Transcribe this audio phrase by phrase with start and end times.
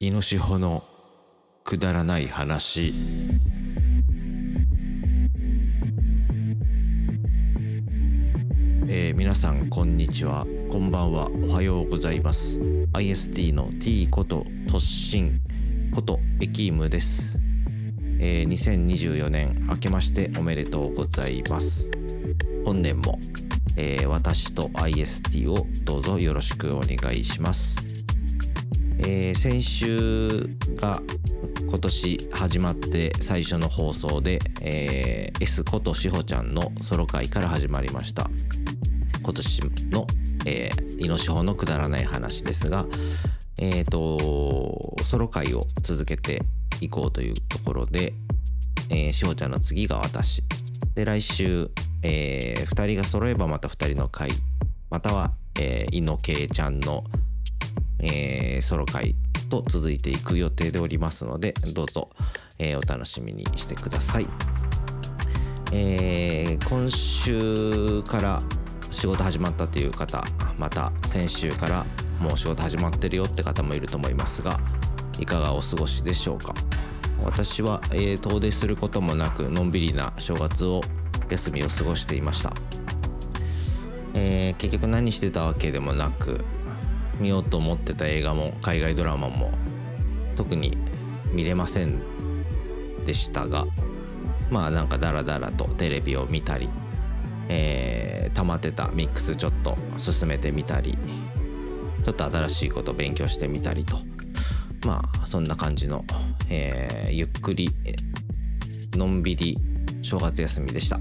[0.00, 0.82] イノシホの
[1.62, 2.92] くだらない話。
[8.88, 10.46] えー皆さんこんにちは。
[10.68, 11.30] こんばんは。
[11.30, 12.58] おはようございます。
[12.92, 15.40] IST の T こと突進
[15.94, 17.38] ことエキームです、
[18.18, 21.88] えー2024年明けましておめでとうございます。
[22.64, 23.20] 本年も、
[23.76, 27.93] えー私と IST をどうぞよろしくお願いします。
[28.98, 31.00] えー先週が
[31.68, 38.30] 今年始まって最初の放送で、えー S ことしほちゃんのソロ会から始まりました。
[39.22, 40.06] 今年の、
[40.46, 42.86] えー、イノシホのくだらない話ですが
[43.60, 46.40] えっ、とソロ会を続けて
[46.80, 48.12] いこうというところで、
[48.90, 50.42] えーしほちゃんの次が私。
[50.94, 51.70] で来週、
[52.02, 54.30] え2人が揃えばまた2人の会
[54.90, 57.02] または、えー、井野圭ちゃんの
[58.04, 59.16] えーソロ会
[59.50, 62.10] と続いていく予定でおりますのでどうぞ、
[62.58, 64.26] えーお楽しみにしてください、
[65.72, 68.42] えー今週から
[68.90, 70.24] 仕事始まったという方
[70.58, 71.86] また先週から
[72.20, 74.60] もう仕事始まってるよって方もいると思いますが
[75.18, 76.54] いかがお過ごしでしょうか？
[77.24, 80.80] 私は、えー遠出することもなくのんびりな正月を
[81.30, 82.52] 休みを過ごしていました。
[84.14, 86.44] えー結局何してたわけでもなく
[87.18, 89.50] 見ようと思ってた映画も海外ドラマも
[90.36, 90.76] 特に
[91.32, 92.00] 見れません
[93.04, 93.66] でしたが
[94.50, 96.68] まあなんかダラダラとテレビを見たり、
[97.48, 100.98] えー溜まってたミックスちょっと進めてみたり
[102.04, 103.98] ちょっと新しいこと勉強してみたりと
[104.84, 106.04] まあそんな感じの、
[106.50, 107.70] えーゆっくり
[108.94, 109.56] のんびり
[110.02, 110.98] 正月休みでした。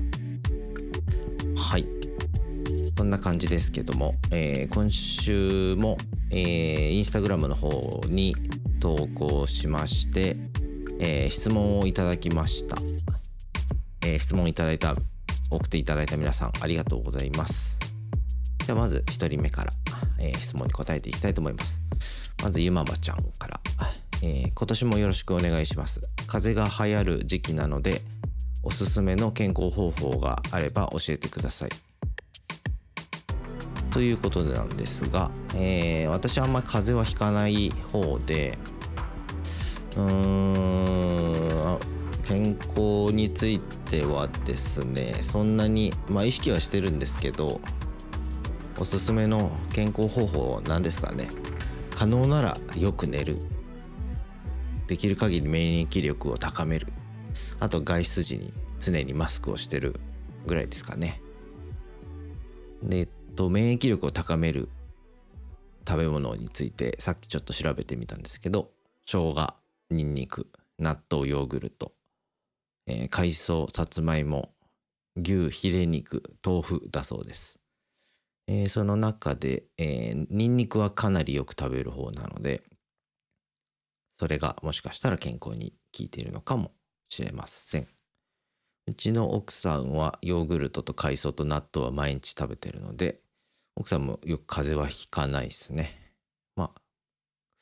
[3.04, 5.98] そんな感じですけども、えー今週も、
[6.30, 8.34] えーインスタグラムの方に
[8.80, 10.38] 投稿しまして、
[11.00, 12.78] えー質問をいただきました、
[14.06, 14.96] えー質問いただいた
[15.52, 17.78] 送っていただいた皆さんありがとうございます。
[18.66, 19.74] ではまず1人目から、
[20.18, 21.82] えー質問に答えていきたいと思います。
[22.42, 23.60] まずゆまばちゃんから、
[24.22, 26.00] えー今年もよろしくお願いします。
[26.26, 28.02] 風邪が流行る時期なので
[28.64, 31.70] おすすめの健康方法があれば教えてください。
[33.94, 38.58] ということなんですが、えー私はあんまり風邪はひかない方で
[39.96, 41.80] うーん
[42.24, 47.62] 健康についてはですねそんなにまあ意識はしてるんですけど
[48.80, 51.30] おすすめの健康方法なんですかね。
[51.96, 53.38] 可能ならよく寝る。
[54.88, 56.88] できる限り免疫力を高める。
[57.60, 60.00] あと外出時に常にマスクをしてる
[60.48, 61.22] ぐらいですかね。
[62.82, 64.70] で、と、免疫力を高める
[65.88, 68.72] 食べ物についてさっきちょっと調べてみたんですけど
[69.06, 69.54] 生姜
[69.90, 70.48] ニンニク
[70.80, 71.92] 納豆ヨーグルト、
[72.88, 74.54] えー海藻さつまいも
[75.16, 77.60] 牛ヒレ肉豆腐だそうです、
[78.48, 82.64] えーその中で、えーニンニクはかなりよく食べる方なので
[84.20, 86.72] それがもしかしたら健康に効いているのかも
[87.10, 87.88] しれません。
[88.86, 93.23] うちの奥さんはヨーグルトと海藻と納豆は毎日食べてるので
[93.76, 96.14] 奥さんもよく風邪はひかないですね。
[96.56, 96.82] まあ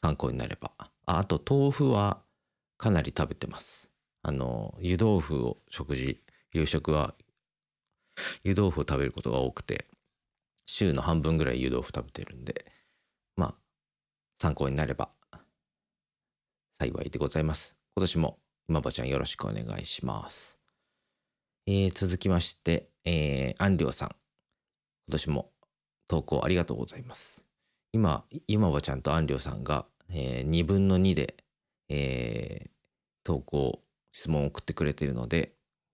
[0.02, 0.72] 参考になれば。
[0.78, 2.22] ああと豆腐は
[2.78, 3.90] かなり食べてます。
[4.24, 6.22] あの湯豆腐を食事
[6.54, 7.16] 夕食は
[8.44, 9.88] 湯豆腐を食べることが多くて
[10.66, 12.66] 週の半分ぐらい湯豆腐食べてるんで
[13.36, 13.54] まあ
[14.40, 15.10] 参考になれば
[16.80, 17.76] 幸いでございます。
[17.96, 20.58] 今年も今ばちゃんよろしくお願いします。
[21.68, 24.10] えー続きまして、えー、アンリョウさん。
[25.08, 25.51] 今年も
[26.12, 27.42] 投稿ありがとうございます。
[27.94, 31.38] 今今ばちゃんとアンリョウさんが、えー、2分の2で、
[31.88, 32.72] えー
[33.24, 35.54] 投稿質問を送ってくれているので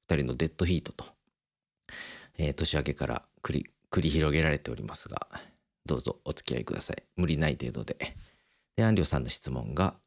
[0.09, 1.05] 2人のデッドヒートと、
[2.39, 5.27] えー年明けから繰り繰り広げられておりますが
[5.85, 7.03] どうぞお付き合いください。
[7.15, 8.15] 無理ない程度で。
[8.75, 9.99] でアンリョウさんの質問が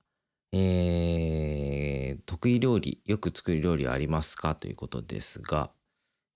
[0.53, 4.57] えー得意料理よく作る料理はありますか？
[4.57, 5.71] ということですが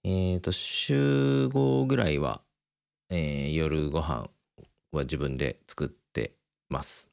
[0.05, 2.43] えっ、と週5ぐらいは、
[3.11, 4.29] えー夜ご飯
[4.93, 6.35] は自分で作って
[6.69, 7.09] ます。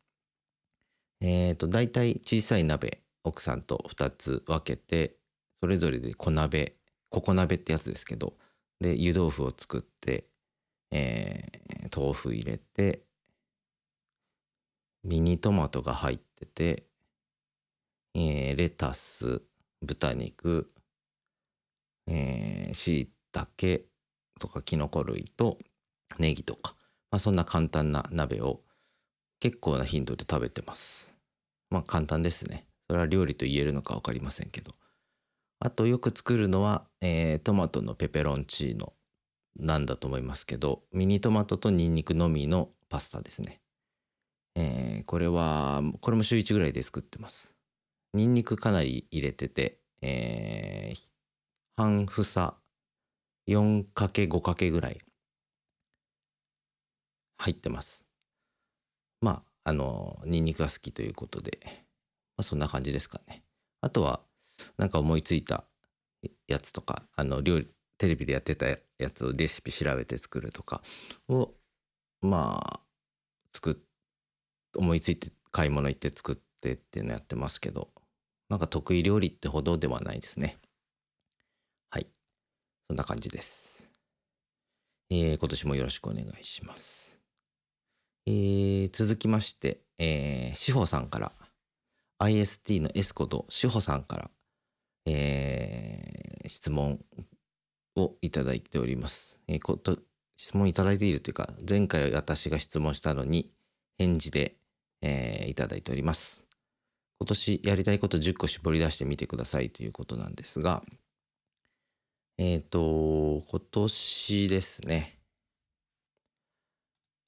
[1.21, 5.15] えっ、と大体小さい鍋奥さんと2つ分けて
[5.61, 6.75] それぞれで小鍋
[7.09, 8.33] ココ鍋ってやつですけど
[8.79, 10.25] で湯豆腐を作って、
[10.91, 11.61] えー
[11.94, 13.03] 豆腐入れて
[15.03, 16.85] ミニトマトが入ってて、
[18.13, 19.41] えーレタス
[19.81, 20.67] 豚肉
[22.07, 23.85] えしいたけ
[24.39, 25.57] とかきのこ類と
[26.19, 26.75] ネギとか、
[27.11, 28.61] まあ、そんな簡単な鍋を
[29.39, 31.11] 結構な頻度で食べてます
[31.71, 32.67] まあ簡単ですね。
[32.87, 34.75] それは料理と言えるのか分かりませんけど。
[35.59, 38.93] あとよく作るのは、えー、トマトのペペロンチーノ
[39.57, 43.61] なんだと思いますけど、ミニトマトとニンニクのみのパスタですね。
[44.55, 47.55] えー、これは、これも週1ぐらいで作ってます。
[48.13, 50.99] ニンニクかなり入れてて、えー、
[51.77, 52.55] 半房
[53.47, 54.99] 4×5× ぐらい
[57.41, 58.05] 入ってます。
[59.19, 61.59] まあ、あの、ニンニクが好きということで、
[62.38, 63.43] まあ、そんな感じですかね。
[63.81, 64.21] あとは、
[64.77, 65.65] なんか思いついた
[66.47, 67.67] やつとか、あの、料理、
[67.97, 70.81] テレビでやってたやつをレシピ調べて作るとか
[71.29, 71.53] を、
[72.21, 72.81] まあ、
[73.53, 73.75] 作っ、
[74.77, 77.89] 思いついて買い物行って作ってっていうのやってますけど、
[78.49, 80.59] なんか得意料理ってほどではないですね。
[81.89, 82.07] はい。
[82.87, 83.89] そんな感じです。
[85.09, 87.00] えー、今年もよろしくお願いします。
[88.27, 91.31] えー、続きまして、えー、志保さんから、
[92.19, 94.31] IST の S こと志保さんから、
[95.06, 97.00] えー、質問
[97.95, 99.39] をいただいております。
[99.47, 99.97] えー、こと
[100.38, 103.51] 質問いただいているというか、前回私が質問したのに
[103.97, 104.56] 返事で、
[105.01, 106.45] えー、いただいております。
[107.19, 110.83] 今年やりたいこと10個絞り出してみてくださいということなんですが、
[112.39, 115.20] えっ、ー、と、今年ですね。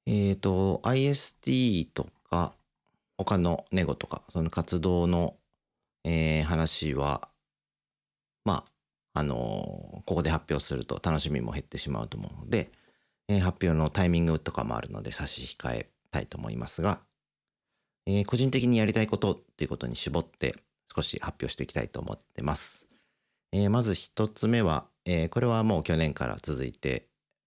[0.05, 2.53] えっ、ー、と、IST とか、
[3.17, 5.35] 他のネゴとか、その活動の、
[6.03, 7.29] えー、話は、
[8.45, 8.73] まあ、
[9.13, 12.71] あのここで発表すると楽しみも減ってしまうと思うので、
[13.27, 16.99] え発表のタイミングとかもあるので差し控えたいと思いますが、
[18.07, 20.55] え個人的にやりたいことっていうことに絞って
[20.93, 22.87] 少し発表していきたいと思ってます。
[23.51, 27.05] えまず一つ目は、えー、これはもう去年から続いて、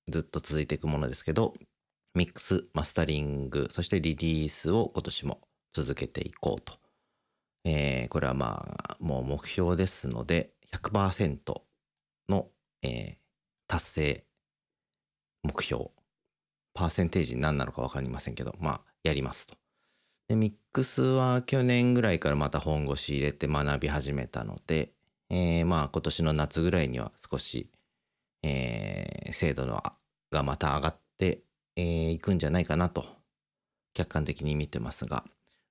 [0.09, 1.55] ずっと続いていくものですけど、
[2.17, 5.43] ミックス、マスタリング、そしてリリースを今年も
[5.75, 6.73] 続けていこうと。
[7.67, 11.39] えー、これはまあ、もう目標ですので、100%
[12.31, 12.49] の、
[12.81, 13.17] えー、
[13.69, 14.25] 達成
[15.43, 15.91] 目標。
[16.73, 19.55] パーセンテージ何なのか分かりませんけど、まあ、やりますと。
[20.29, 24.91] で、ミックスは去年ぐらいからまた本腰入れて学び始めたので、
[25.29, 27.71] えー、まあ今年の夏ぐらいには少し、
[28.43, 29.83] えー、精度の
[30.31, 31.43] がまた上がって、
[31.77, 33.05] えー、くんじゃないかなと
[33.95, 35.25] 客観的に見てますが。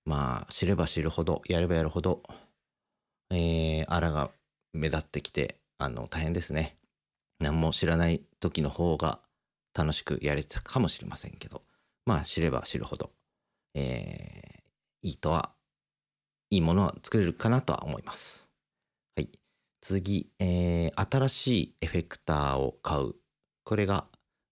[0.06, 2.22] まあ知れば知るほどやればやるほど、
[3.32, 4.30] えー、あらが
[4.72, 6.78] 目立ってきてあの大変ですね。
[7.40, 9.20] 何も知らない時の方が
[9.74, 11.64] 楽しくやれてたかもしれませんけど。
[12.06, 13.10] まあ知れば知るほど、
[13.74, 15.52] えー、いいとは
[16.52, 18.48] いいものは作れるかなとは思います。
[19.16, 19.30] はい。
[19.82, 23.16] 次、えー、新しいエフェクターを買う。
[23.64, 24.06] これが、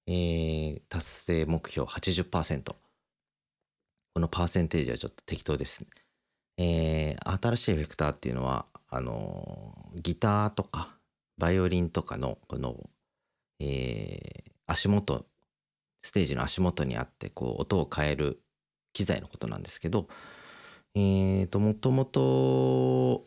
[0.07, 2.63] えー、達成目標80%。
[4.15, 5.89] このパーセンテージはちょっと適当ですね。
[6.57, 10.89] えー、新しいエフェクターっていうのは、あのー、ギターとか、
[11.37, 12.77] バイオリンとかの、この、
[13.59, 15.25] えー、足元、
[16.01, 18.39] ステージの足元にあって、こう、音を変える
[18.93, 20.07] 機材のことなんですけど、
[20.95, 23.25] えーと、もともと、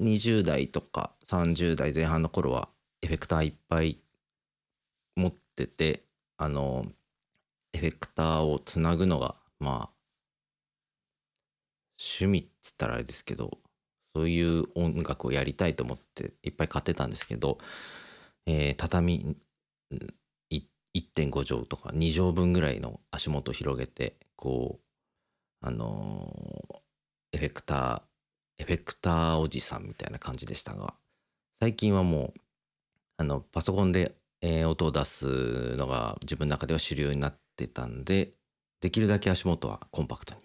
[0.00, 2.68] 20代とか30代前半の頃は
[3.02, 3.98] エフェクターいっぱい
[5.14, 6.02] 持ってて
[6.42, 6.84] あの
[7.72, 9.90] エフェクターをつなぐのがまあ
[11.98, 13.58] 趣味っつったらあれですけど
[14.14, 17.58] そういう音楽をやりたいと思っていっぱい買ってたんですけど、
[18.46, 19.36] えー、畳
[20.94, 28.10] 1.5畳とか2畳分ぐらいの足元を広げてこうあのー、エフェクター
[28.60, 30.92] エフェクターおじさんみたいな感じでしたが、
[31.60, 32.40] 最近はもう、
[33.16, 38.32] あの、パソコンで、音を出すのが自分の中では主流になってたんで、
[38.80, 40.40] できるだけ足元はコンパクトに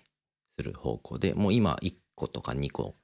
[0.59, 2.95] する方向で、もう今1個とか2個、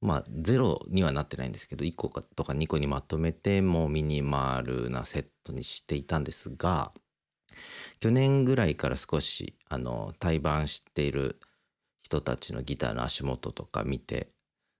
[0.00, 6.92] まあ0にはなってないんですけど、1個とか2個にまとめて、もうミニマルなセットにしていたんですが、
[8.00, 11.38] 去年ぐらいから少し、あの、対バンしている
[12.02, 14.32] 人たちのギターの足元とか見て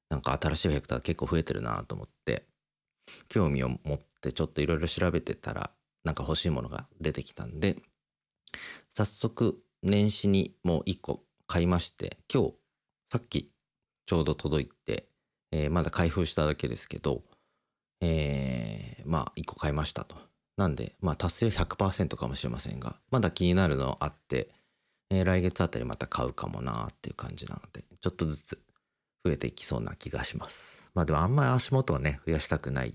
[0.08, 2.46] なんか新しいエフェクター結構増えてるなと思って
[3.28, 5.70] 興味を持っててちょっといろいろ調べてたら
[6.04, 7.76] なんか欲しいものが出てきたんで
[8.90, 12.54] 早速年始にもう1個買いまして今日
[13.12, 13.50] さっき
[14.06, 15.06] ちょうど届いて、
[15.52, 17.22] えー、まだ開封しただけですけど
[18.02, 20.16] えー、まあ1個買いましたと。
[20.56, 24.48] なんでまあ達成100%かもしれませんがまだ気になるのあって
[25.10, 28.62] えー、来月あたりまた買うかもなっていう感じなので、ちょっとずつ
[29.24, 30.88] 増えていきそうな気がします。
[30.94, 32.94] まあでもあんまり足元はね、増やしたくない。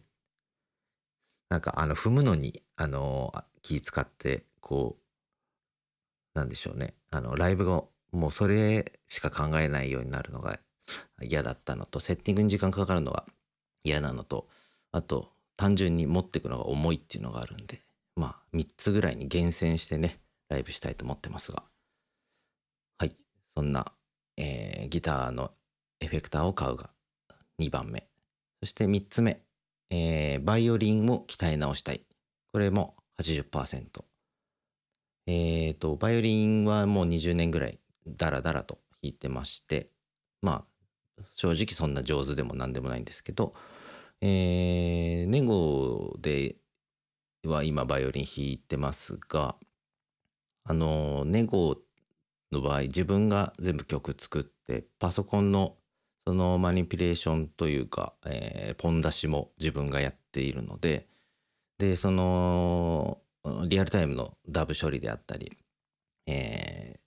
[1.50, 6.96] なんかあの、踏むのに、あの、気使って、こう、なんでしょうね。
[7.12, 10.60] あの、ライブがもうそれしか考えないようになるのが
[11.22, 13.26] 嫌だったのとセッティングに時間かかるのが
[13.84, 14.48] 嫌なのと
[14.92, 17.82] あと単純に持っていくのが重いっていうのがあるんで
[18.16, 21.64] まあ3つぐらいに厳選してねライブしたいと思ってますが。
[22.98, 23.16] はい。
[23.56, 23.92] そんな、
[24.38, 25.52] えー、ギターの
[26.00, 26.92] エフェクターを買うが
[27.60, 28.08] 2番目。
[28.62, 29.42] そして3つ目、
[29.90, 32.02] えー、バイオリンを鍛え直したい。
[32.52, 34.04] これも80%
[35.28, 39.90] えっ、ー、とバイオリンはもう20年ぐらいダラダラと弾いてまして。
[40.42, 40.66] ま
[41.20, 43.54] あ正直そんな上手でも何でもないんですけど。
[44.22, 46.56] えー、ネゴで
[47.44, 49.56] は今バイオリン弾いてますが
[50.64, 51.78] あのネゴ
[52.52, 55.76] の場合自分が全部曲作ってパソコンの
[56.28, 61.08] そのマニピュレーションというか、えー、ポン出しも自分がやっているので
[61.78, 63.20] でその
[63.68, 65.56] リアルタイムのダブ処理であったり、
[66.26, 67.00] えー、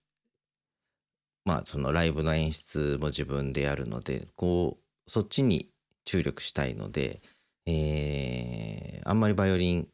[1.44, 5.68] まあそのライブの演出も自分でやるのでこうそっちに
[6.04, 7.20] 注力したいので、
[7.66, 9.84] えー、あんまりバイオリン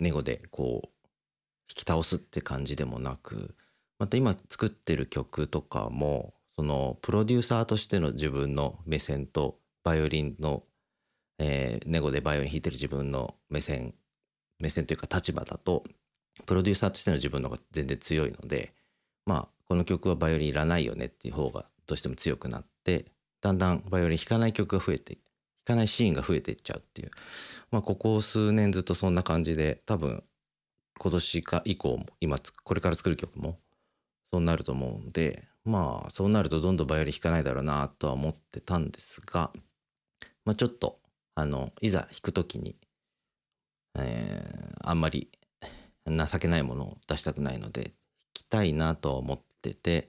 [0.00, 3.54] ネゴでこう弾き倒すって感じでもなく
[4.00, 10.64] また今作ってる曲とかもそのプロデューサーとしての自分の目線とバイオリンの、
[11.38, 13.94] えー、ネゴでバイオリン弾いてる自分の目線
[14.58, 15.84] 目線というか立場だと
[16.46, 18.72] プロデューサーとしての自分の方が全然強いので
[19.24, 23.04] まあこの曲はバイオリンいらないよねっていう方がどうしても強くなって
[23.40, 25.18] だんだんバイオリン弾かない曲が増えて
[25.64, 27.10] かないシーンが増えていっちゃうっていう。
[27.70, 30.24] まあここ数年ずっとそんな感じで多分
[30.98, 33.58] 今年か以降も今これから作る曲も
[34.32, 39.52] そうなると思うんでまあそうなるとどんどんバイオリン弾かないだろうなとは思ってたんですが、
[40.46, 40.98] まあ、ちょっと
[41.34, 42.74] あのいざ弾く時に、
[43.98, 45.28] えー、あんまり
[46.06, 47.92] 情けないものを出したくないので弾
[48.32, 50.08] きたいなとは思ってて、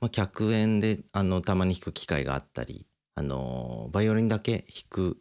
[0.00, 5.18] まあ、客演であのたまに弾く機会があったりあのバイオリンだけ弾く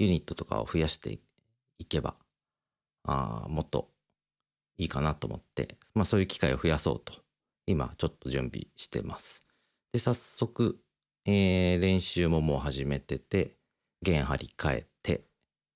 [0.00, 1.20] ユニットとかを増やして
[1.78, 2.16] いけば
[3.04, 3.90] あもっと
[4.76, 7.14] いいかなと思って、まあ、そういう機会を増やそうと
[7.66, 9.42] 今ちょっと準備してます。
[9.92, 10.78] で早速、
[11.26, 13.56] えー、練習ももう始めてて
[14.02, 15.22] 弦張り替えて、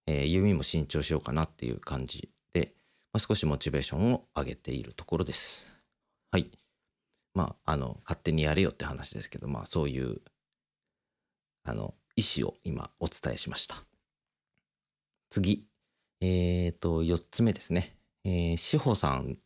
[0.07, 2.73] えー、弓も新調しようかなっていう感じで、
[3.13, 5.75] まあ、少しモチベーションを上げているところです。
[6.31, 6.51] はい。
[7.35, 10.21] まあ、あの、勝手にやれよって話ですけど、まあ、そういう
[11.65, 13.77] あの、意思を今お伝えしました。
[15.31, 15.67] 次。
[16.21, 17.97] えっ、ー、と、4つ目ですね。
[18.25, 19.39] えー、志保さん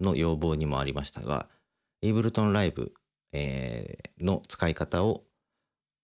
[0.00, 1.48] の要望にもありましたが、
[2.04, 2.92] エイブルトンライブ、
[3.32, 5.22] えー、の使い方を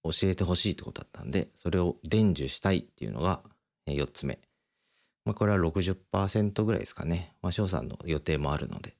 [0.02, 3.42] 教えてほしいってことだったんで、それを伝授したいっていうのが
[3.86, 4.38] 4つ目。
[5.26, 7.34] まあ、これは60%ぐらいですかね。
[7.42, 8.96] まあ、翔さんの予定もあるので。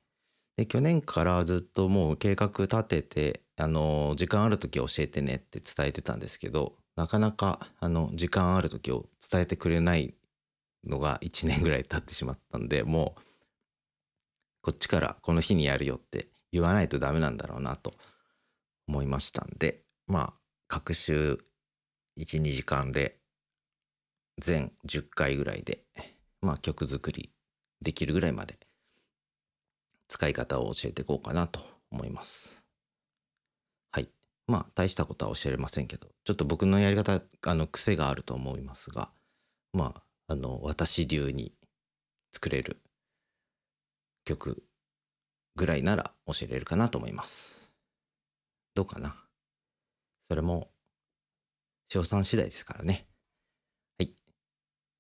[0.59, 10.12] で、去年からずっともう計画立てて、あの、時間ある時教えてねって伝えてたんですけど、なかなか、あの、時間ある時を伝えてくれない
[10.87, 13.21] のが1年ぐらい経ってしまったんで、もう、
[14.61, 17.95] こっちからこの日にやるよって言わないとダメなんだろうなと
[18.88, 21.38] 思いましたんで、まあ、各週
[22.19, 23.16] 1、2時間で
[24.38, 25.85] 全10回ぐらいで、
[26.40, 27.30] まあ曲作り
[27.80, 28.59] できるぐらいまで
[30.09, 32.62] 使い方を教えていこうかなと思います。
[33.92, 34.09] はい
[34.47, 39.11] まあ大したことは教えれませんけどちょっと僕のやり方あの癖があると思いますが
[39.73, 41.52] まああの私流に
[42.33, 42.80] 作れる
[44.25, 44.62] 曲
[45.61, 47.71] ぐらいなら教えれるかなと思います。
[48.75, 49.14] どうかな？
[50.31, 50.71] それも
[51.90, 53.07] 賞賛次第ですからね。
[53.99, 54.14] はい、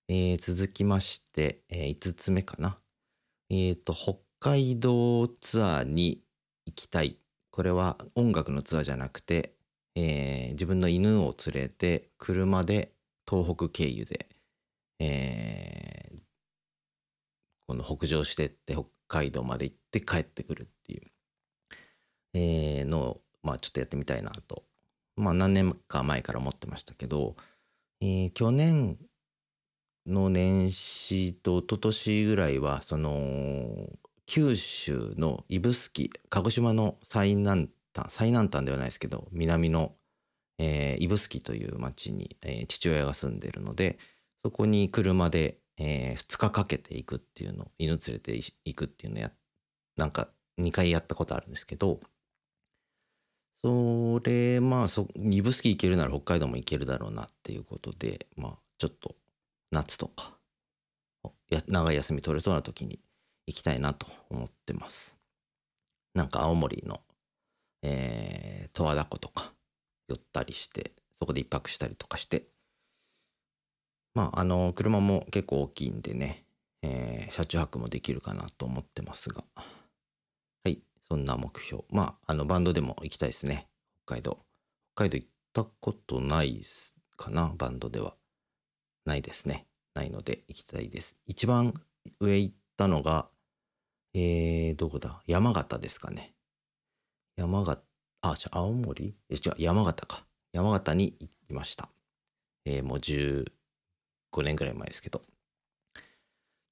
[0.08, 2.76] えー、続きまして、えー、5つ目かな。
[3.48, 6.22] えっ、ー、と北海道ツアーに
[6.66, 7.16] 行きたい。
[7.50, 9.54] これは音楽のツアーじゃなくて、
[9.94, 12.92] えー、自分の犬を連れて車で
[13.26, 14.28] 東北経由で、
[14.98, 16.20] えー、
[17.66, 18.76] この北上してって
[19.10, 21.02] 海道まで行って帰ってくるっていう、
[22.34, 24.62] えー、のを、まあ、ちょっとやってみたいなと、
[25.16, 27.34] まあ、何年か前から思ってましたけど、
[28.00, 28.96] えー、去年
[30.06, 33.88] の年始と一昨年ぐらいはその
[34.26, 39.92] 九州の指宿鹿児島の最南端最南端ではないですけど南の、
[40.58, 43.98] えー、指宿という町に、えー、父親が住んでるので
[44.44, 49.32] そこに車で、えー、2日かけて行くっていうの犬連れて行くっていうのや
[49.96, 50.28] なんか
[50.60, 51.98] 2回やったことあるんですけど
[53.62, 59.16] それまあそ指宿行けるなら北海道も行けるだろうなっていうことでまあちょっと
[59.72, 60.34] 夏とか
[61.66, 63.00] 長い休み取れそうな時に
[63.46, 65.18] 行きたいなと思ってます。
[66.14, 67.00] なんか青森の
[67.82, 69.52] えー、十和田湖とか
[70.08, 72.44] 寄ったりしてそこで一泊したりとかして
[74.14, 76.44] まああの車も結構大きいんでね、
[76.82, 79.44] えー、車中泊もできるかなと思ってますが。
[80.64, 81.84] はいそんな目標。
[81.90, 83.68] まああのバンドでも行きたいですね。
[84.06, 84.38] 北海道。
[84.94, 86.62] 北海道行ったことない
[87.16, 88.14] かなバンドでは。
[89.04, 89.66] ないですね。
[89.94, 91.16] ないので行きたいです。
[91.26, 91.74] 一番
[92.20, 93.28] 上行ったのが
[94.12, 95.22] えー、どこだ？
[95.26, 96.34] 山形ですかね。
[97.36, 97.80] 山形
[98.22, 99.14] あじゃあ青森？
[99.30, 100.24] え違う山形か。
[100.52, 101.88] 山形に行きました。
[102.64, 103.00] えー、もう
[104.32, 105.22] 5年ぐらい前ですけど。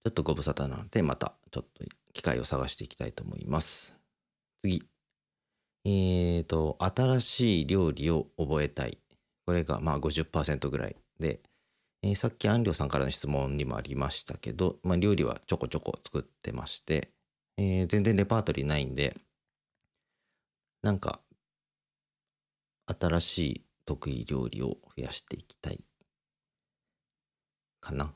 [0.05, 3.95] ちょっとご無沙汰なので、またちょっと機会を探していきたいと思います。
[4.63, 4.83] 次。
[5.85, 8.99] えっ、ー、と、新しい料理を覚えたい。
[9.47, 11.41] これがまあ50%ぐらいで、
[12.03, 17.11] えー、さっき安良さんからの質問にもありましたけど、まあ、料理はちょこちょこ作ってまして、
[17.57, 19.17] えー、全然レパートリーないんで、
[20.83, 21.21] なんか、
[22.87, 25.81] 新しい得意料理を増やしていきたい
[27.89, 28.13] かな。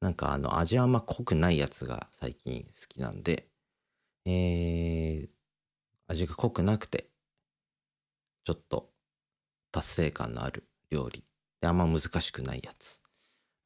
[0.00, 3.46] なんかあの味あんま濃くないやつが最近好きなんで、
[4.26, 5.28] えー、
[6.08, 7.06] 味が濃くなくて、
[8.44, 8.90] ちょっと
[9.72, 11.24] 達成感のある料理
[11.60, 13.00] であんま難しくないやつ、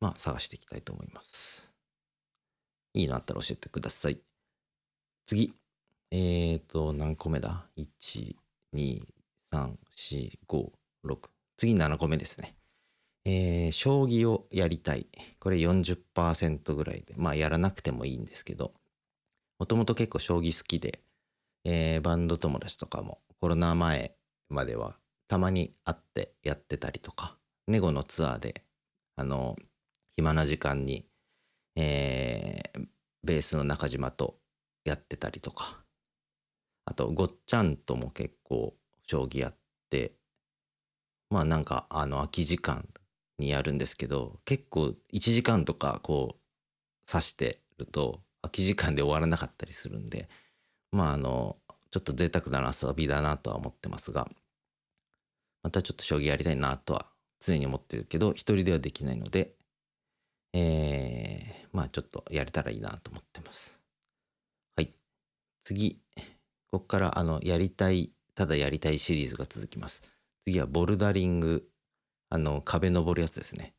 [0.01, 1.69] まあ探していきたいと思います。
[2.95, 4.21] いいのあったら教えてください。
[5.27, 5.55] 次。
[6.11, 8.37] えーと、何個目だ ?1、
[8.73, 9.03] 2、
[9.53, 10.71] 3、4、5、
[11.05, 11.19] 6
[11.57, 12.55] 次7個目ですね。
[13.27, 15.07] えー、将棋をやりたい。
[15.39, 18.75] これ40%ぐらいで、まあやらなくてもいいんですけど、
[19.59, 21.01] もともと結構将棋好きで、
[21.65, 24.15] えー、バンド友達とかもコロナ前
[24.51, 28.63] まではたまに会ってやってたりとか、ネゴのツアーで、
[29.17, 29.57] あの、
[30.17, 31.07] 暇な時間に、
[31.77, 32.87] えー、
[33.23, 34.37] ベースの中島と
[34.85, 35.79] やってたりとか、
[36.85, 38.75] あと、ごっちゃんとも結構
[39.07, 39.57] 将棋やっ
[39.89, 40.13] て、
[41.31, 42.87] まあなんかあの空き時間
[43.45, 46.41] にやるんですけど結構1時間とかこう
[47.11, 50.29] 指してると空き時間で終わらなかったりするんで
[50.93, 51.57] まああの
[51.91, 54.29] ちょっと贅沢な遊びだなとは思ってますが
[55.63, 57.07] またちょっと将棋やりたいなとは
[57.41, 59.55] 常に思ってるけど一人ではできないので
[60.57, 63.81] えー、まあちょっとやれたらいいなと思ってます。
[64.77, 64.95] はい。
[65.65, 65.99] 次。
[66.71, 70.03] ここからあのやりたいただやりたいシリーズが続きます。
[70.47, 71.67] 次はボルダリング、
[72.31, 73.75] あの、壁登るやつですね。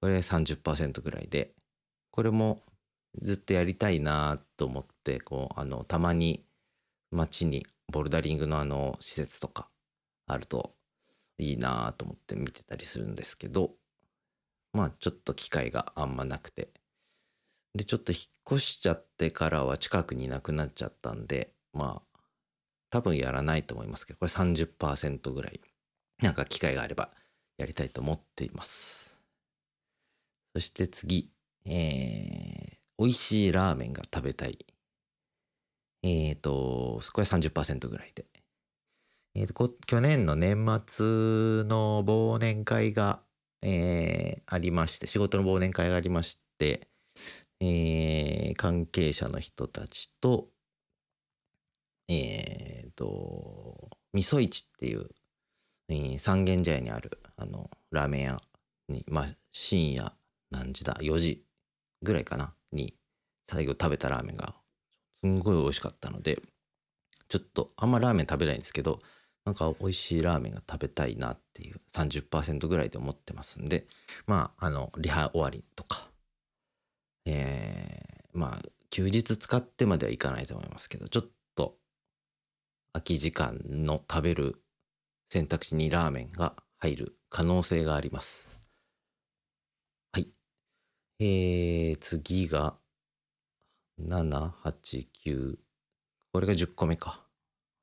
[0.00, 1.52] これ30%ぐらいで、
[2.10, 2.62] これも
[3.22, 6.44] ずっとやりたいなと思って、こう、あの、たまに
[7.10, 9.70] 街にボルダリングのあの、施設とか
[10.26, 10.74] あると
[11.38, 13.72] いいなと思って見てたりするんですけど、
[14.72, 16.70] まあちょっと機会があんまなくて。
[17.74, 18.22] で、ちょっと引っ
[18.52, 22.20] 越しちゃってからは近くにいなくなっちゃったんで、まあ
[22.90, 25.60] 多分やらないと思いますけど、これ30%ぐらい
[26.22, 27.10] なんか機会があれば
[27.60, 29.18] やりたいと思っています。
[30.54, 31.30] そして次、
[31.66, 34.58] えー、美味しいラーメンが食べたい。
[36.02, 38.24] えっ、ー、と、これ30%ぐらいで。
[39.34, 43.20] えーと、去年の年末の忘年会が、
[43.60, 46.88] えー、ありまして、仕事の忘年会がありまして、
[47.60, 50.48] えー、関係者の人たちと、
[52.08, 55.10] えっ、ー、と、味噌市っていう
[55.90, 58.40] え三軒茶屋にあるあのラーメン屋
[58.88, 60.12] に、まあ、深夜
[60.50, 61.42] 何時だ？4時
[62.02, 62.52] ぐらいかな？
[62.72, 62.94] に
[63.48, 64.54] 最後食べたラーメンが
[65.24, 66.40] すんごい美味しかったので
[67.28, 69.00] ちょっとあんまラーメン食べないんですけど
[69.44, 73.86] なんか美味しいラーメンが食べたいなっていう30%ぐらいで思ってますんで
[74.26, 76.08] まああのリハ終わりとか
[77.26, 81.76] えー、まあ休日使ってまではいかないと思いますけどちょっと
[82.92, 84.62] 空き時間の食べる
[85.30, 88.58] 選択肢にラーメンが入る可能性があります。
[90.12, 90.28] はい。
[91.18, 92.78] えー、次が、
[94.00, 95.58] 7、8、9。
[96.32, 97.26] これが10個目か。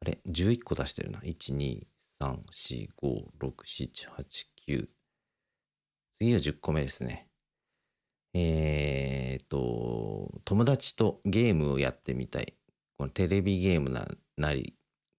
[0.01, 1.19] あれ ?11 個出してるな。
[1.19, 1.85] 1、2、
[2.19, 4.87] 3、4、5、6、7、8、9。
[6.17, 7.27] 次は10個目ですね。
[8.33, 12.55] えーと、友達とゲームをやってみたい。
[12.97, 13.91] このテレビゲーム
[14.37, 14.73] なり、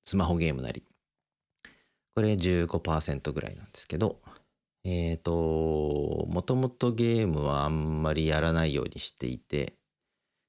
[0.04, 0.87] スマホゲームなり。
[2.18, 4.18] これ15%ぐらいなんですけど、
[4.82, 9.74] えっ、ー、と、もともとゲームはあんまりやらないようにしていて、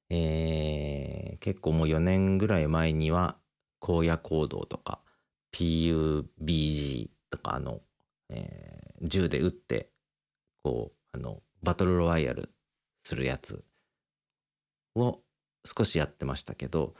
[0.09, 3.37] えー、結構もう4年ぐらい前には、
[3.87, 4.99] 荒野行動とか、
[5.53, 7.81] PUBG とか、あの、
[8.29, 9.91] えー、銃で撃って、
[10.63, 12.49] こう、あの、バトルロワイヤル
[13.03, 13.63] するやつ
[14.95, 15.19] を
[15.63, 16.95] 少しやってましたけど、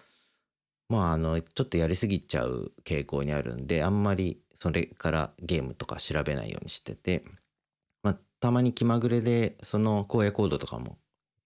[0.90, 7.24] まああのちょっとやりすぎちゃう傾向にあるんであんまりそれからゲームとか調べないようにしてて、
[8.04, 10.98] まあ、たまに気まぐれでその荒野行動とかも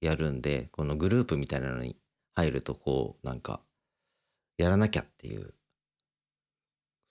[0.01, 1.95] やるんでこのグループみたいなのに
[2.35, 3.61] 入るとこうなんか
[4.57, 5.53] やらなきゃっていう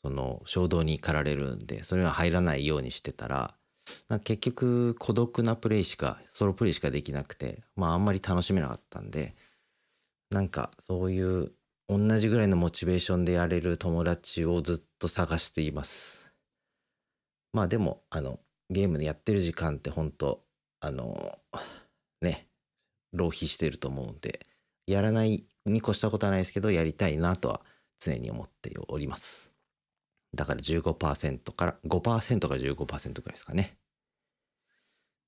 [0.04, 3.54] その衝動に駆られるんでそれは入らないようにしてたら
[4.24, 9.34] 結局孤独なプレイしかソロプレイしかできなくてまああんまり楽しめなかったんで
[10.30, 11.52] なんかそういう
[11.98, 16.32] 同じぐらいのモチベーションでやれる友達をずっと探しています。
[17.52, 20.42] まあでもあのゲームでやってる時間って本当
[20.80, 21.38] あの
[22.20, 22.48] ね
[23.12, 24.46] 浪費してると思うんで
[24.86, 27.60] やらないに越したことはないですけどやりたいなとは
[28.00, 29.52] 常に思っております。
[30.34, 33.76] だから15%から5%か15%ぐらいですかね。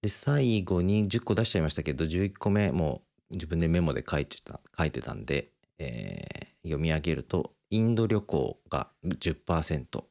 [0.03, 10.05] で最後に10個出しちゃいましたけど11個目もう自分でメモで書いてた書いてたんで、えー、読み上げるとインド旅行が10%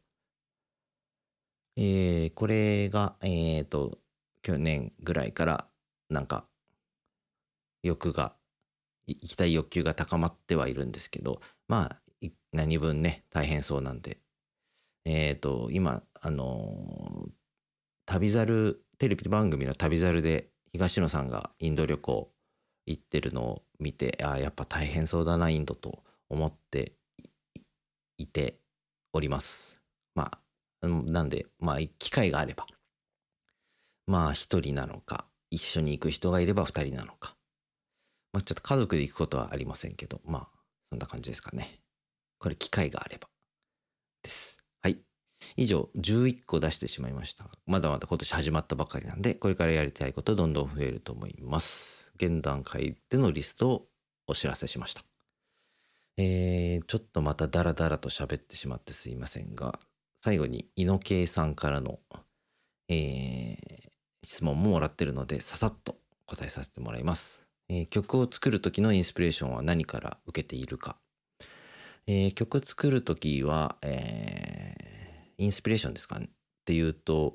[1.75, 3.97] えー、これがえっ、ー、と
[4.41, 5.67] 去年ぐらいから
[6.09, 6.45] なんか
[7.81, 8.35] 欲が
[9.07, 12.03] 行きたい欲求が高まってはいるんですけどまあ
[12.51, 14.19] 何分ね大変そうなんで。
[15.05, 17.27] えっ、ー、と今あの、
[18.05, 22.31] 旅猿テレビ番組の旅猿で東野さんがインド旅行
[22.85, 26.02] 行ってるのを見てあやっぱ大変そうだなインドと。
[26.29, 26.93] 思って
[28.17, 28.59] いて
[29.13, 29.81] おります。
[30.15, 30.31] ま
[30.81, 32.67] あなんでまあ機会があれば。
[34.05, 37.36] まあ一人なのか一緒に行く人がいれば二人なのか。
[38.33, 40.47] まあちょっと家族で行くことはありませんけどまあ
[40.89, 41.79] そんな感じですかね。
[42.39, 43.29] これ機会があれば
[44.21, 44.57] です。
[44.81, 44.97] はい。
[45.55, 47.45] 以上11個出してしまいました。
[47.65, 52.12] まだまだ今年始まったばかりなんでこれからやりたいことどんどん増えると思います。
[52.15, 53.88] 現段階でのリストを
[54.27, 55.12] お知らせしました。
[56.17, 59.80] えー、ちょっとまたダラダラと喋ってしまってすいませんが、
[60.23, 61.99] 最後に猪野さんからの、
[62.88, 63.58] えー、
[64.23, 67.47] 質問ももらってるので、ささっと答えさせてもらいます。
[67.69, 70.97] えー、曲を作る時のインスピレーションは何から受けているか。
[72.06, 76.30] えー、曲作る時は、えー、インスピレーションですかねっ
[76.65, 77.34] ていうと、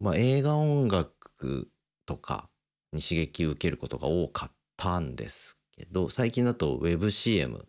[0.00, 1.70] まあ、映画音楽
[2.06, 2.48] とか
[2.92, 7.64] に刺激を受けることが多かったんですけど最近だと WebCM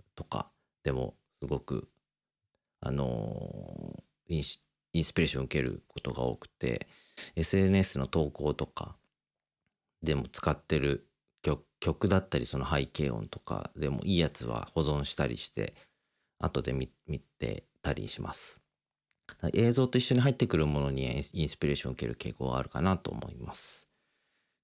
[0.85, 1.89] でもすごく
[2.79, 4.61] あのインス
[5.13, 6.87] ピレーションを受けることが多くて
[7.35, 8.95] SNS の投稿とか
[10.03, 11.07] でも使ってる
[11.79, 15.73] 曲だったりその背景音とかでもいいやつは保存したりして
[16.39, 16.87] 後で見
[17.19, 18.59] てたりします。
[19.53, 23.87] 映像と一緒に入ってくるものにインスピレーションを受ける傾向があるかなと思います。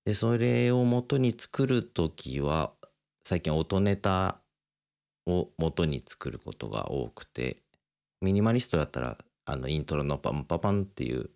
[0.06, 2.72] でそれを元に作る時は
[3.24, 4.40] 最近音ネタ
[5.28, 7.58] を元に作ることが多くて
[8.22, 11.30] ミニマリストだったらあのイントロのパンパパンっていう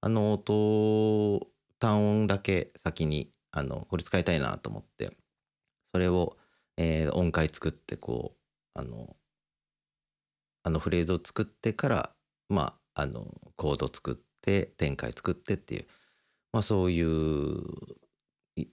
[0.00, 1.46] あの音
[1.78, 5.10] 単音だけ先にあのこれ使いたいなと思って
[5.92, 6.36] それを、
[6.76, 9.16] えー、音階作ってこうあの
[10.64, 12.10] あのフレーズを作ってから
[12.48, 15.86] まああのコード作って展開作ってっていう
[16.52, 17.62] まあそういう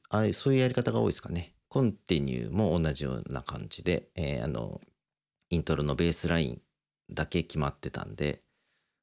[0.09, 1.53] あそういうやり方が多いですかね。
[1.69, 4.81] コンティニューも同じような感じで、えー、あの、
[5.51, 6.61] イントロのベースライン
[7.11, 8.41] だけ決まってたんで、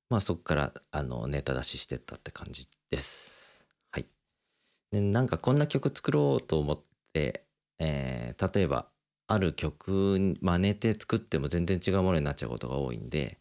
[0.08, 3.66] まあそこからあのネタ出ししてったって感じです。
[3.90, 4.06] はい。
[4.92, 6.80] でなんかこんな曲作ろうと思っ
[7.12, 7.44] て、
[7.80, 8.86] えー、例えば
[9.26, 13.38] ある曲真似て作っても全然違うものになっちゃうことが多いんで、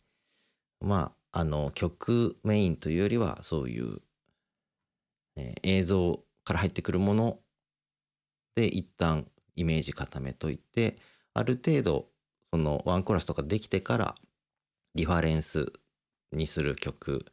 [0.81, 3.99] まああの曲メインというよりはそういう、
[5.35, 7.39] えー、映像から入ってくるもの
[8.55, 10.97] で一旦イメージ固めといて
[11.33, 12.07] ある程度
[12.51, 14.15] そのワンコーラスとかできてから
[14.95, 15.71] リファレンス
[16.31, 17.25] にする曲、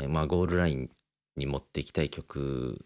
[0.00, 0.90] えまあゴールライン
[1.36, 2.84] に持っていきたい曲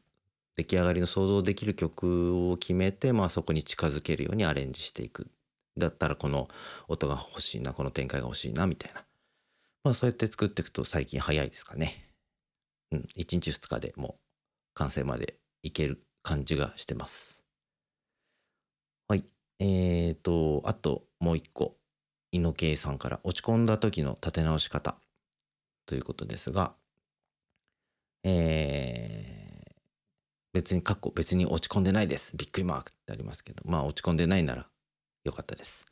[0.57, 5.31] 出来上がりの想像できる曲を決めて、まあ、そこに近づけるようにアレンジしていく。
[5.79, 6.49] だったらこの
[6.89, 9.05] 音が欲しいなこの展開が欲しいなみたいな。
[9.85, 12.11] まあそうやって作っていくと最近早いですかね。
[12.91, 14.21] うん1日2日でもう
[14.75, 17.40] 完成までいける感じがしてます。
[19.61, 19.69] はい。
[20.09, 21.77] えーと、あともう一個、
[22.33, 24.97] 猪野さんから落ち込んだ時の立て直し方
[25.87, 26.75] ということですが、
[28.23, 29.73] えー、
[30.53, 32.37] 別に、かっこ別に落ち込んでないです。
[32.37, 34.67] びっくりマークってありますけど、まあ落ち込んでないなら
[35.25, 35.87] よかったです。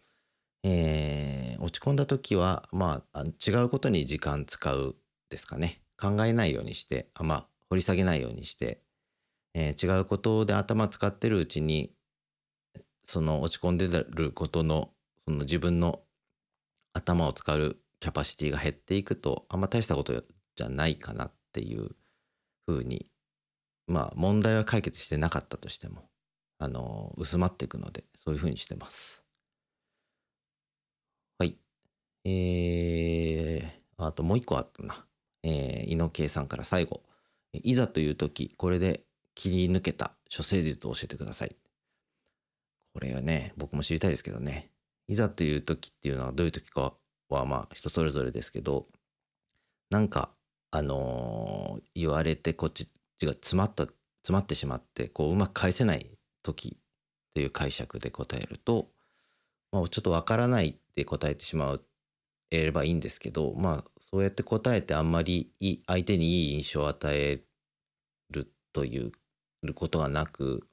[0.64, 4.96] えー、落ち込んだ時は、まあ、違うことに時間使う
[5.30, 5.80] ですかね。
[6.00, 8.82] 考えないようにして、あまあ、掘り下げないようにして、
[9.54, 11.92] えー、違うことで頭使ってるうちに
[13.08, 14.90] その落ち込んでることの
[15.24, 16.02] その自分の
[16.92, 20.22] 頭を使うキャパシティが減っていくとあんま大したこと
[20.56, 21.96] じゃないかなっていう
[22.66, 23.06] ふうに
[23.86, 26.10] まあ問題は解決してなかったとしても
[26.58, 29.24] あの薄まっていくのでそういうふうにしてます。
[31.38, 31.56] はい。
[32.26, 35.06] えー、あともう一個あったな。
[35.44, 37.02] えー、井野圭さんから最後。
[37.54, 41.56] いざという時、これで切り抜けた処世術を教えてください。
[42.98, 44.72] これはね、僕も知りたいですけどね。
[45.06, 46.94] いざという時っていうのはどういう時か
[47.28, 48.88] はまあ人それぞれですけど、
[49.88, 50.30] なんか、
[50.72, 52.88] あのー、言われてこっち
[53.22, 56.10] が詰まった、詰まってしまって、こううまく返せない
[56.42, 56.82] 時っ
[57.34, 58.88] ていう解釈で答えると、
[59.70, 61.84] まあ、ちょっとわからないって答えてしまう、
[62.50, 67.44] えればいいんですけど、まあ、そうやって答えてあんまりいい相手にいい印象を与え
[68.30, 69.12] るという
[69.74, 70.66] ことがなく、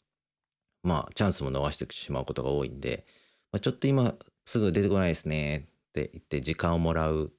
[0.86, 3.06] まあ、チャンスも逃してしまうことが多いんで、
[3.52, 5.62] まあ、ちょっと今すぐ出てこないですねっ
[5.94, 7.34] て言って時間をもらう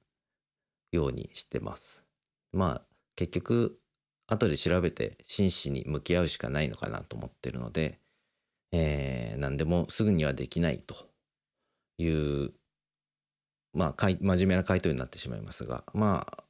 [0.93, 2.05] ようにしてます。
[2.53, 2.83] まあ、
[3.17, 3.79] 結局、
[4.29, 8.01] 後で調べて真摯に向き合うしかないのかなと思ってるので、
[8.73, 10.97] えー、何でもすぐにはできないと
[11.99, 12.53] いう
[13.77, 16.45] まあ、真面目な回答になってしまいますが、まあ、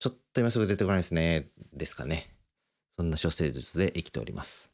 [0.00, 2.34] ちょっと今すぐ出てこないですね、ですかね。
[2.98, 4.73] そんな処世術で生きております。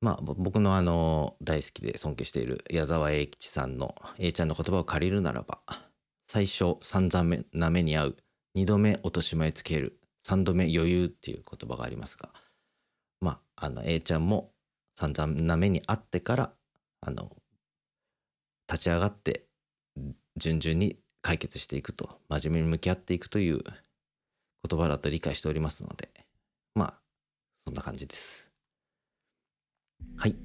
[0.00, 5.60] まあ、僕のあの、大好きで尊敬している矢沢永吉さんの A ちゃんの言葉を借りるならば、
[6.26, 8.16] 最初散々な目に遭う、
[8.54, 12.30] 二度目落とし前つける、三度目余裕っていう言葉がありますが、
[13.20, 14.52] まあ、あの、A ちゃんも
[14.96, 16.52] 散々な目に遭ってから、
[17.02, 17.36] あの、
[18.70, 19.44] 立ち上がって
[20.36, 23.62] 順々に解決していくと、真面目に向き合っていくという
[24.68, 26.08] 言葉だと理解しておりますので、
[26.74, 26.94] まあ、
[27.66, 28.49] そんな感じです。
[30.16, 30.32] はい。
[30.32, 30.36] ち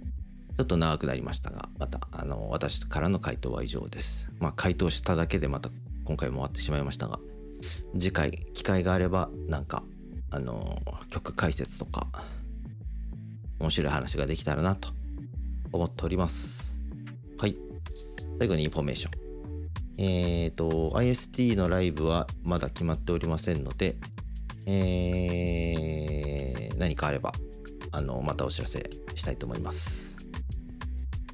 [0.59, 4.29] ょっと長くなりましたが、また、あの、私からの回答は以上です。
[4.39, 5.69] まあ、回答しただけでまた
[6.05, 7.19] 今回も終わってしまいましたが、
[7.93, 9.83] 次回、機会があれば、なんか、
[10.29, 12.07] あの、曲解説とか、
[13.59, 14.89] 面白い話ができたらなと
[15.71, 16.77] 思っております。
[17.37, 17.55] はい。
[18.39, 19.11] 最後にインフォメーション。
[19.97, 23.95] えっ、ー、と、IST のライブはまだ決まっておりませんので、
[24.65, 27.33] えー、何かあれば、
[27.95, 30.17] あの、またお知らせしたいと思います。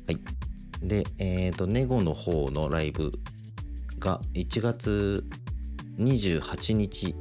[0.07, 0.19] はい。
[0.87, 3.11] で、えっ、ー、と、ネゴの方のライブ
[3.97, 5.25] が1月
[5.97, 7.15] 28日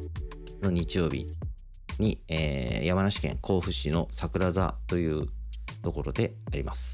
[0.60, 1.26] の日曜日
[1.98, 5.26] に、えー、山梨県甲府市の桜座という
[5.82, 6.92] ところであります。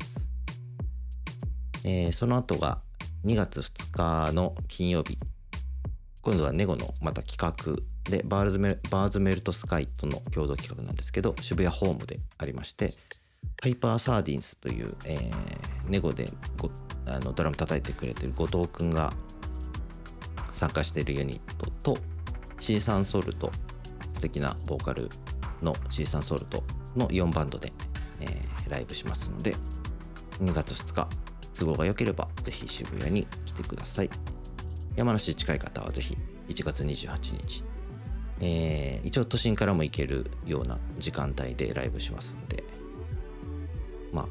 [1.85, 2.81] えー、その後が
[3.25, 5.19] 2月2日の金曜日
[6.23, 12.92] 今度はネゴのまた企画でバーズメバーズメルトスカイとの共同企画なんですけど渋谷ホームでありまして
[13.61, 16.29] パイパーサーディンスという、えー、ネゴで
[17.07, 19.12] あのドラム叩いてくれてる後藤くんが
[20.53, 21.99] 参加しているユニットと
[22.59, 23.51] シーサンソルト
[24.12, 25.11] 素敵なボーカル
[25.62, 26.62] のシーサンソルト
[26.97, 27.73] の4バンドで、
[28.21, 29.55] えー、ライブしますので
[30.40, 31.09] 2月2日
[31.59, 34.11] 都合が良ければぜひ渋谷に来てください。
[34.97, 36.16] 山梨近い方はぜひ
[36.49, 37.62] 1月28日
[38.40, 42.64] えー、一応都心からも行けるような時間帯でライブしますんで
[44.12, 44.29] ま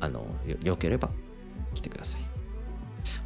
[0.00, 0.26] ああの
[0.62, 1.10] よければ
[1.74, 2.20] 来てください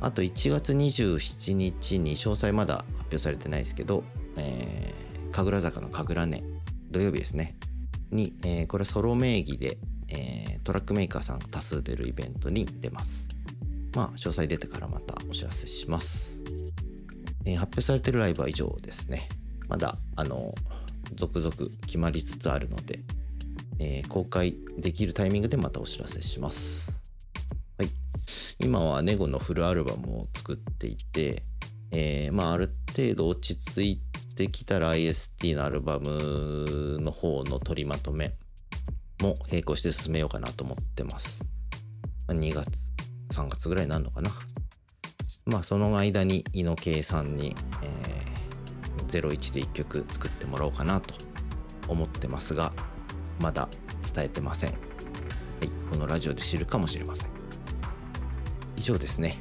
[0.01, 4.05] あと1月27日に詳細まだ発表されてないですけど、
[4.37, 6.43] えー、神楽坂の神楽根
[6.91, 7.57] 土曜日ですね
[8.11, 9.79] に、えー、これソロ名義で
[10.13, 13.27] えー、トラックメーカーさん多数出るイベントに出ます。
[13.95, 16.39] まあ、詳細出てからまたお知らせします。
[17.45, 19.29] えー、発表されてるライブは以上ですね。
[19.73, 20.55] まだ、あの、
[21.15, 21.55] 続々
[21.87, 23.01] 決まりつつあるので、
[23.79, 26.93] えー、公開できるタイミングでまたお知らせします。
[27.79, 27.89] はい。
[28.59, 31.45] 今はネゴのフルアルバムを作っていて、
[31.91, 34.03] えー、まあ、ある程度落ち着い
[34.37, 38.35] てきたら IST のアルバムの方の取りまとめ
[39.23, 41.43] も並行して進めようかなと思ってます。
[42.29, 42.69] ま2月、
[43.31, 44.33] 3月ぐらいになるのかな。
[45.47, 48.12] まあその間に井野圭さんに、えー、
[49.21, 51.15] 01で1曲作ってもらおうかなと
[51.89, 52.73] 思ってますが、
[53.41, 53.69] まだ
[54.15, 54.71] 伝えてません。
[54.71, 54.77] は
[55.63, 57.29] い、このラジオで知るかもしれません。
[58.77, 59.39] 以上ですね。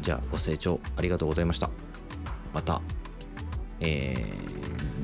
[0.00, 1.70] じゃあご清聴ありがとうございました。
[2.52, 2.80] また、
[3.80, 4.40] えー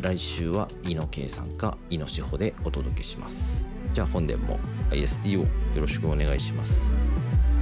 [0.07, 6.95] 来週は井野圭さんか井野志保でお届けしますじゃあ本年も IST をよろしくお願いします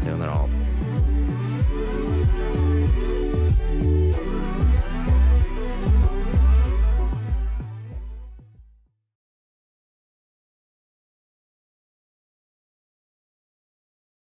[0.02, 0.63] さようなら